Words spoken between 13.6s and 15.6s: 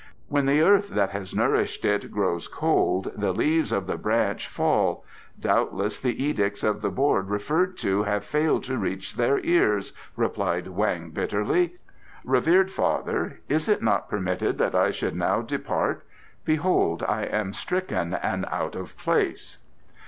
it not permitted that I should now